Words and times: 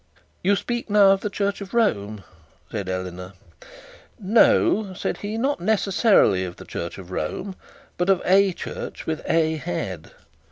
'You 0.41 0.55
speak 0.55 0.89
now 0.89 1.11
of 1.11 1.21
the 1.21 1.29
Church 1.29 1.61
of 1.61 1.75
Rome?' 1.75 2.23
said 2.71 2.89
Eleanor. 2.89 3.33
'No,' 4.19 4.95
said 4.95 5.17
he, 5.17 5.37
'not 5.37 5.59
necessarily 5.61 6.49
the 6.49 6.65
Church 6.65 6.97
of 6.97 7.11
Rome; 7.11 7.55
but 7.99 8.09
of 8.09 8.19
a 8.25 8.51
church 8.51 9.05
with 9.05 9.21
a 9.29 9.57
head. 9.57 10.09